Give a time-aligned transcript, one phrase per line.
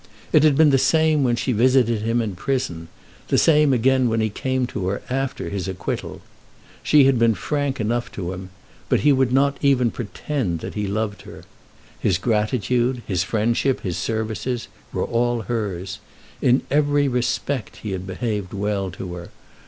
[0.33, 2.87] It had been the same when she visited him in the prison;
[3.27, 6.21] the same again when he came to her after his acquittal.
[6.81, 8.49] She had been frank enough to him,
[8.89, 11.43] but he would not even pretend that he loved her.
[11.99, 15.99] His gratitude, his friendship, his services, were all hers.
[16.41, 19.29] In every respect he had behaved well to her.